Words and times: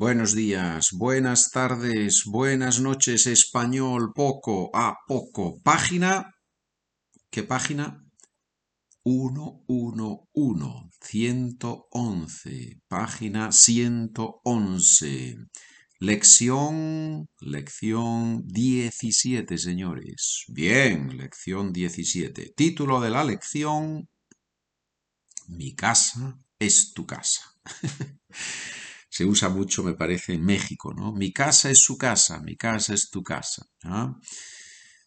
Buenos 0.00 0.34
días, 0.34 0.92
buenas 0.92 1.50
tardes, 1.50 2.24
buenas 2.24 2.80
noches, 2.80 3.26
español, 3.26 4.14
poco, 4.14 4.70
a 4.72 4.96
poco. 5.06 5.60
Página, 5.62 6.32
¿qué 7.30 7.42
página? 7.42 8.02
111, 9.04 10.88
111, 11.02 12.80
página 12.88 13.52
111. 13.52 15.36
Lección, 15.98 17.28
lección 17.38 18.42
17, 18.46 19.58
señores. 19.58 20.44
Bien, 20.48 21.14
lección 21.18 21.74
17. 21.74 22.54
Título 22.56 23.02
de 23.02 23.10
la 23.10 23.22
lección, 23.22 24.08
Mi 25.46 25.74
casa 25.74 26.38
es 26.58 26.94
tu 26.94 27.04
casa. 27.04 27.42
Se 29.12 29.24
usa 29.24 29.48
mucho, 29.48 29.82
me 29.82 29.94
parece, 29.94 30.34
en 30.34 30.44
México, 30.44 30.94
¿no? 30.94 31.12
Mi 31.12 31.32
casa 31.32 31.68
es 31.68 31.82
su 31.82 31.98
casa, 31.98 32.40
mi 32.40 32.56
casa 32.56 32.94
es 32.94 33.10
tu 33.10 33.22
casa. 33.22 33.66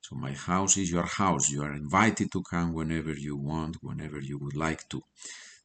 So 0.00 0.14
my 0.14 0.34
house 0.34 0.76
is 0.76 0.90
your 0.90 1.06
house. 1.06 1.50
You 1.50 1.62
are 1.64 1.74
invited 1.74 2.30
to 2.30 2.42
come 2.42 2.72
whenever 2.72 3.18
you 3.18 3.36
want, 3.36 3.78
whenever 3.82 4.20
you 4.22 4.38
would 4.38 4.54
like 4.54 4.84
to. 4.90 5.02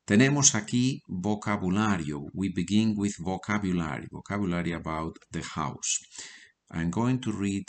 Tenemos 0.05 0.55
aquí 0.55 1.03
vocabulario. 1.07 2.25
We 2.33 2.49
begin 2.49 2.95
with 2.97 3.15
vocabulary. 3.19 4.07
Vocabulary 4.09 4.71
about 4.71 5.19
the 5.31 5.43
house. 5.43 5.99
I'm 6.71 6.89
going 6.89 7.19
to 7.19 7.31
read 7.31 7.65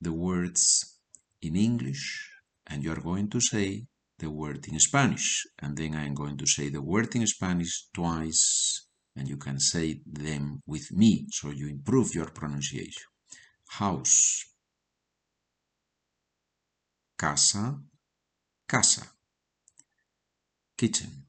the 0.00 0.12
words 0.12 0.98
in 1.42 1.56
English 1.56 2.28
and 2.66 2.82
you 2.82 2.90
are 2.90 3.00
going 3.00 3.28
to 3.30 3.40
say 3.40 3.86
the 4.18 4.30
word 4.30 4.66
in 4.66 4.80
Spanish. 4.80 5.46
And 5.58 5.76
then 5.76 5.94
I'm 5.94 6.14
going 6.14 6.38
to 6.38 6.46
say 6.46 6.70
the 6.70 6.82
word 6.82 7.14
in 7.14 7.26
Spanish 7.26 7.88
twice 7.94 8.85
and 9.16 9.28
you 9.28 9.36
can 9.36 9.58
say 9.58 10.00
them 10.06 10.62
with 10.66 10.92
me 10.92 11.26
so 11.30 11.50
you 11.50 11.68
improve 11.68 12.14
your 12.14 12.26
pronunciation. 12.30 13.04
House. 13.68 14.44
Casa, 17.18 17.80
casa. 18.68 19.06
Kitchen. 20.76 21.26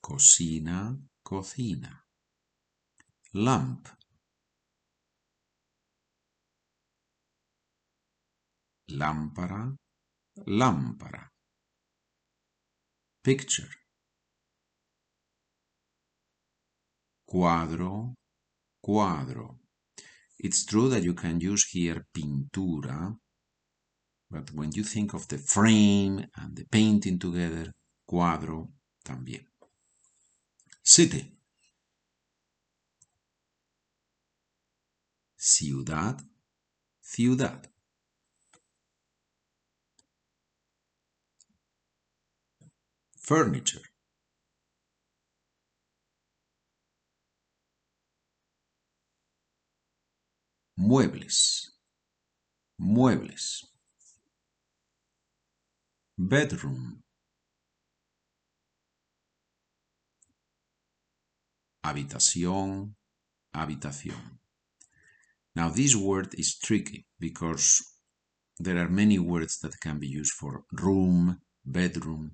Cocina, 0.00 0.96
cocina. 1.22 2.04
Lamp. 3.34 3.88
Lámpara, 8.90 9.74
lámpara. 10.46 11.33
Picture. 13.24 13.70
Cuadro, 17.26 18.12
cuadro. 18.84 19.60
It's 20.38 20.66
true 20.66 20.90
that 20.90 21.02
you 21.02 21.14
can 21.14 21.40
use 21.40 21.64
here 21.70 22.04
pintura, 22.12 23.16
but 24.30 24.52
when 24.52 24.72
you 24.72 24.84
think 24.84 25.14
of 25.14 25.26
the 25.28 25.38
frame 25.38 26.26
and 26.36 26.54
the 26.54 26.66
painting 26.70 27.18
together, 27.18 27.72
cuadro 28.06 28.68
también. 29.02 29.46
City. 30.82 31.32
Ciudad, 35.38 36.20
ciudad. 37.00 37.73
Furniture. 43.24 43.80
Muebles. 50.78 51.70
Muebles. 52.78 53.64
Bedroom. 56.18 57.02
Habitación. 61.82 62.94
Habitación. 63.54 64.38
Now 65.56 65.70
this 65.70 65.96
word 65.96 66.34
is 66.34 66.58
tricky 66.58 67.06
because 67.18 67.82
there 68.58 68.76
are 68.76 68.90
many 68.90 69.18
words 69.18 69.60
that 69.60 69.80
can 69.80 69.98
be 69.98 70.08
used 70.08 70.34
for 70.34 70.64
room, 70.72 71.40
bedroom, 71.64 72.32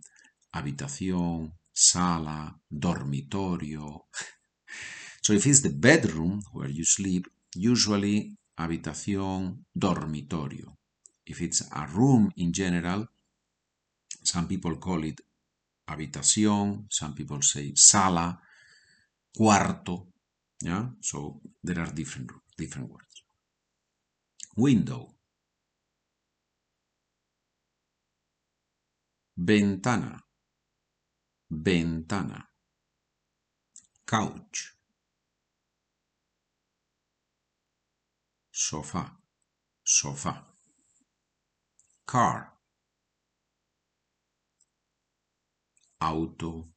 habitación, 0.53 1.59
sala, 1.73 2.61
dormitorio. 2.69 4.07
so 5.23 5.33
if 5.33 5.47
it's 5.47 5.63
the 5.63 5.71
bedroom 5.71 6.43
where 6.53 6.71
you 6.71 6.85
sleep, 6.85 7.27
usually 7.55 8.37
habitación, 8.57 9.65
dormitorio. 9.75 10.77
If 11.25 11.41
it's 11.41 11.69
a 11.73 11.87
room 11.87 12.33
in 12.37 12.53
general, 12.53 13.09
some 14.23 14.47
people 14.49 14.79
call 14.79 15.05
it 15.05 15.21
habitación, 15.87 16.87
some 16.91 17.15
people 17.15 17.43
say 17.43 17.73
sala, 17.75 18.41
cuarto. 19.35 20.09
Yeah, 20.63 20.91
so 21.01 21.41
there 21.63 21.81
are 21.81 21.91
different 21.93 22.31
different 22.57 22.91
words. 22.91 23.25
Window. 24.57 25.15
Ventana. 29.37 30.21
Ventana. 31.53 32.49
Couch. 34.07 34.77
Sofá. 38.53 39.21
Sofá. 39.83 40.47
Car. 42.07 42.57
Auto. 46.01 46.73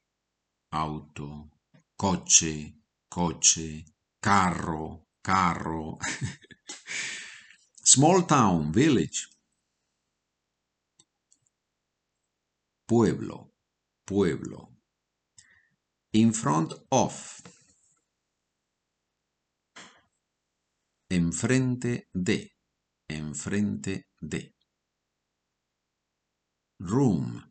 Auto. 0.71 1.51
Coche. 1.95 2.81
Coche. 3.07 3.85
Carro. 4.19 5.09
Carro. 5.21 5.99
Small 7.85 8.25
town. 8.25 8.71
Village. 8.71 9.27
Pueblo 12.87 13.52
pueblo. 14.05 14.69
In 16.13 16.31
front 16.31 16.73
of. 16.91 17.41
Enfrente 21.09 22.07
de. 22.13 22.51
Enfrente 23.09 24.05
de. 24.19 24.53
Room. 26.79 27.41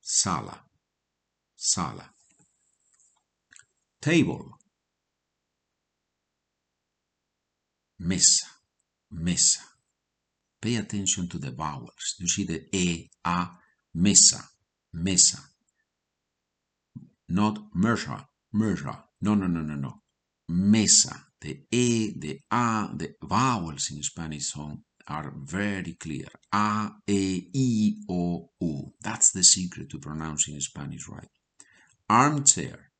Sala. 0.00 0.64
Sala. 1.56 2.12
Table. 4.00 4.58
Mesa. 7.98 8.46
Mesa. 9.10 9.60
Pay 10.60 10.76
attention 10.76 11.28
to 11.28 11.38
the 11.38 11.50
vowels. 11.52 12.16
You 12.18 12.28
see 12.28 12.44
the 12.44 12.66
E, 12.72 13.08
A, 13.24 13.48
mesa, 13.94 14.42
mesa. 14.92 15.38
Not 17.28 17.72
merja, 17.74 18.26
merja. 18.54 19.04
No, 19.20 19.34
no, 19.34 19.46
no, 19.46 19.60
no, 19.60 19.74
no. 19.74 20.02
Mesa. 20.48 21.26
The 21.40 21.62
E, 21.70 22.18
the 22.18 22.40
A, 22.50 22.90
the 22.94 23.14
vowels 23.22 23.90
in 23.90 24.02
Spanish 24.02 24.48
song 24.52 24.82
are 25.08 25.32
very 25.36 25.94
clear. 25.94 26.28
A, 26.52 26.90
E, 27.06 27.42
I, 27.54 28.12
O, 28.12 28.50
U. 28.60 28.92
That's 29.00 29.32
the 29.32 29.42
secret 29.42 29.88
to 29.90 29.98
pronouncing 29.98 30.60
Spanish 30.60 31.08
right. 31.08 31.28
Armchair. 32.08 32.90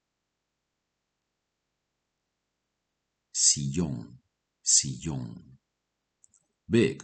Sillón, 3.35 4.19
sillón. 4.65 5.59
Big. 6.69 7.03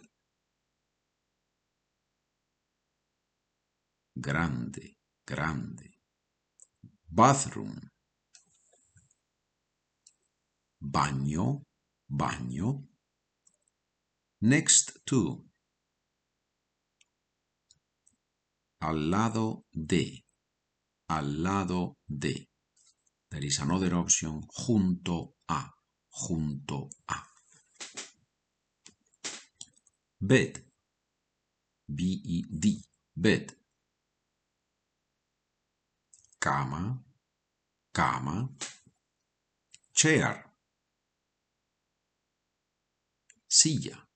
Grande, 4.16 4.96
grande. 5.26 6.00
Bathroom. 7.06 7.90
Baño, 10.80 11.62
baño. 12.08 12.88
Next 14.40 15.00
to. 15.04 15.44
Al 18.80 19.10
lado 19.10 19.66
de. 19.72 20.24
Al 21.08 21.42
lado 21.42 21.98
de. 22.06 22.48
There 23.30 23.46
is 23.46 23.60
another 23.60 23.94
option. 23.94 24.42
Junto 24.48 25.36
a. 25.48 25.74
Junto 26.08 26.88
a. 27.08 27.22
Bed. 30.18 30.64
B-E-D. 31.88 32.82
Bed. 33.14 33.65
Cama, 36.46 37.02
cama. 37.92 38.48
Chair, 39.92 40.44
silla, 43.48 44.06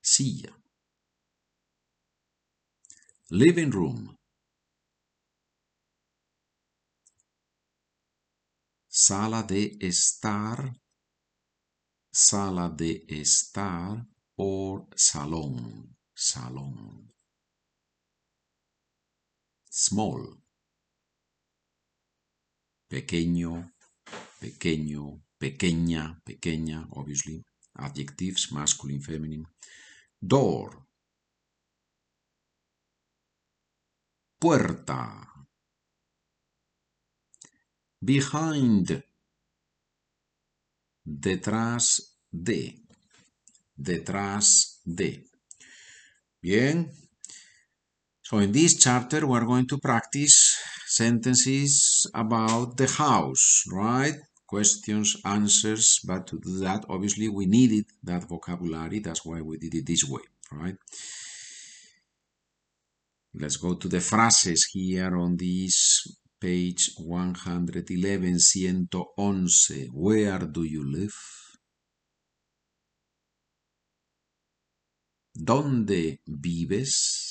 silla. 0.00 0.52
Living 3.30 3.72
room, 3.72 4.14
sala 8.88 9.42
de 9.42 9.76
estar, 9.80 10.58
sala 12.12 12.68
de 12.68 13.04
estar 13.08 14.06
o 14.36 14.86
salón, 14.94 15.96
salón. 16.14 17.10
Small, 19.70 20.41
pequeño, 22.92 23.72
pequeño, 24.38 25.24
pequeña, 25.38 26.20
pequeña, 26.26 26.86
obviously. 26.90 27.42
Adjectives, 27.72 28.52
masculine, 28.52 29.00
feminine. 29.00 29.46
Door, 30.20 30.86
puerta. 34.38 35.26
Behind, 37.98 39.02
detrás 41.02 42.18
de, 42.30 42.84
detrás 43.74 44.82
de. 44.84 45.30
Bien. 46.42 46.92
So 48.24 48.38
in 48.38 48.52
this 48.52 48.78
chapter, 48.78 49.26
we're 49.26 49.44
going 49.44 49.66
to 49.68 49.78
practice 49.78 50.56
sentences 50.86 52.06
about 52.14 52.76
the 52.76 52.86
house, 52.86 53.64
right? 53.70 54.14
Questions, 54.46 55.16
answers, 55.24 55.98
but 56.06 56.26
to 56.28 56.38
do 56.38 56.58
that, 56.60 56.84
obviously, 56.88 57.28
we 57.28 57.46
needed 57.46 57.86
that 58.04 58.28
vocabulary. 58.28 59.00
That's 59.00 59.24
why 59.24 59.40
we 59.40 59.58
did 59.58 59.74
it 59.74 59.86
this 59.86 60.04
way, 60.08 60.22
right? 60.52 60.76
Let's 63.34 63.56
go 63.56 63.74
to 63.74 63.88
the 63.88 64.00
phrases 64.00 64.68
here 64.72 65.16
on 65.16 65.36
this 65.36 66.06
page 66.40 66.90
111, 66.98 68.38
111. 68.38 69.90
Where 69.92 70.38
do 70.38 70.62
you 70.64 70.84
live? 70.90 71.16
¿Dónde 75.34 76.20
vives? 76.26 77.21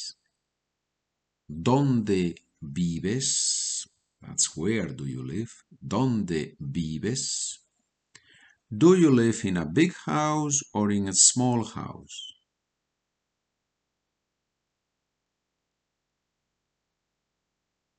¿Dónde 1.64 2.36
vives? 2.60 3.88
That's 4.20 4.58
where 4.58 4.88
do 4.96 5.06
you 5.06 5.22
live? 5.22 5.52
¿Dónde 5.70 6.56
vives? 6.60 7.60
Do 8.68 8.96
you 8.96 9.12
live 9.12 9.46
in 9.46 9.58
a 9.58 9.66
big 9.66 9.94
house 9.94 10.62
or 10.74 10.92
in 10.92 11.08
a 11.08 11.14
small 11.14 11.64
house? 11.64 12.34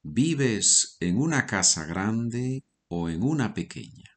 ¿Vives 0.03 0.97
en 1.01 1.19
una 1.19 1.47
casa 1.47 1.87
grande 1.87 2.65
o 2.89 3.09
en 3.09 3.23
una 3.23 3.55
pequeña? 3.55 4.11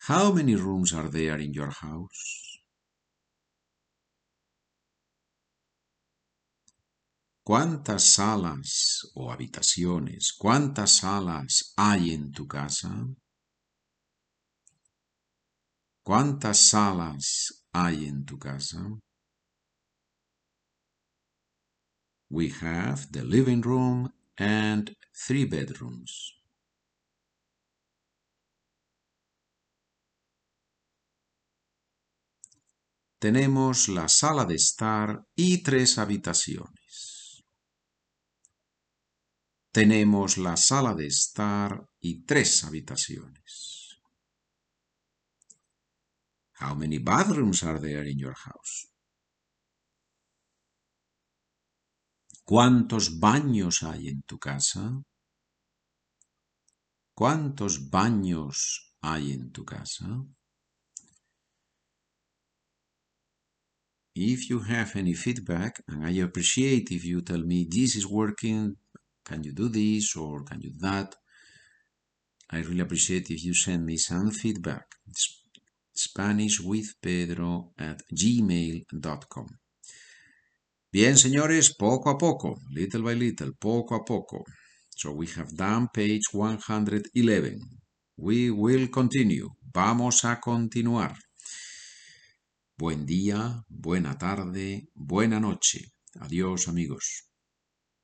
How 0.04 0.32
many 0.32 0.54
rooms 0.54 0.94
are 0.94 1.08
there 1.08 1.36
in 1.36 1.52
your 1.52 1.70
house? 1.70 2.59
¿Cuántas 7.50 8.04
salas 8.04 9.10
o 9.16 9.32
habitaciones, 9.32 10.32
cuántas 10.38 10.98
salas 10.98 11.74
hay 11.76 12.12
en 12.12 12.30
tu 12.30 12.46
casa? 12.46 13.08
¿Cuántas 16.04 16.58
salas 16.58 17.64
hay 17.72 18.06
en 18.06 18.24
tu 18.24 18.38
casa? 18.38 18.78
We 22.30 22.52
have 22.62 23.08
the 23.10 23.24
living 23.24 23.62
room 23.62 24.12
and 24.38 24.94
three 25.12 25.44
bedrooms. 25.44 26.36
Tenemos 33.18 33.88
la 33.88 34.06
sala 34.06 34.44
de 34.44 34.54
estar 34.54 35.26
y 35.34 35.64
tres 35.64 35.98
habitaciones. 35.98 36.79
Tenemos 39.72 40.36
la 40.36 40.56
sala 40.56 40.94
de 40.94 41.06
estar 41.06 41.88
y 42.00 42.24
tres 42.24 42.64
habitaciones. 42.64 44.00
How 46.60 46.74
many 46.74 46.98
bathrooms 46.98 47.62
are 47.62 47.78
there 47.78 48.10
in 48.10 48.18
your 48.18 48.34
house? 48.34 48.90
¿Cuántos 52.44 53.20
baños 53.20 53.84
hay 53.84 54.08
en 54.08 54.22
tu 54.22 54.38
casa? 54.38 55.04
¿Cuántos 57.14 57.88
baños 57.90 58.96
hay 59.00 59.30
en 59.30 59.52
tu 59.52 59.64
casa? 59.64 60.26
If 64.16 64.48
you 64.48 64.58
have 64.58 64.96
any 64.96 65.14
feedback, 65.14 65.84
and 65.86 66.04
I 66.04 66.20
appreciate 66.22 66.90
if 66.90 67.04
you 67.04 67.22
tell 67.22 67.44
me 67.44 67.64
this 67.70 67.94
is 67.94 68.04
working, 68.04 68.76
can 69.24 69.42
you 69.44 69.52
do 69.52 69.68
this 69.68 70.16
or 70.16 70.44
can 70.44 70.60
you 70.60 70.70
do 70.70 70.78
that? 70.80 71.14
I 72.50 72.58
really 72.58 72.80
appreciate 72.80 73.30
if 73.30 73.44
you 73.44 73.54
send 73.54 73.86
me 73.86 73.96
some 73.96 74.30
feedback. 74.30 74.86
Spanish 75.94 76.60
with 76.60 76.94
Pedro 77.00 77.72
at 77.78 78.02
gmail.com. 78.12 79.46
Bien, 80.92 81.16
señores, 81.16 81.74
poco 81.76 82.10
a 82.10 82.18
poco, 82.18 82.60
little 82.72 83.02
by 83.02 83.14
little, 83.14 83.52
poco 83.54 83.94
a 83.94 84.04
poco. 84.04 84.44
So 84.88 85.12
we 85.12 85.28
have 85.36 85.54
done 85.56 85.88
page 85.92 86.26
111. 86.32 87.60
We 88.16 88.50
will 88.50 88.88
continue. 88.88 89.48
Vamos 89.72 90.24
a 90.24 90.40
continuar. 90.40 91.16
Buen 92.76 93.06
día, 93.06 93.62
buena 93.68 94.18
tarde, 94.18 94.88
buena 94.94 95.38
noche. 95.38 95.92
Adiós 96.18 96.66
amigos. 96.66 97.29